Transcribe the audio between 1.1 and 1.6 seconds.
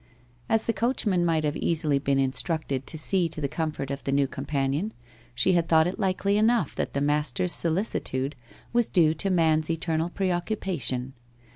might have